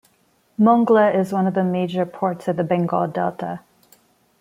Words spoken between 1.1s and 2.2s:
is one of the major